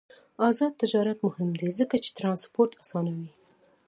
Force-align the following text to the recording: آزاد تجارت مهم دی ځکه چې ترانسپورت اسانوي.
آزاد 0.47 0.73
تجارت 0.81 1.17
مهم 1.27 1.49
دی 1.59 1.69
ځکه 1.79 1.95
چې 2.03 2.09
ترانسپورت 2.17 2.71
اسانوي. 2.83 3.29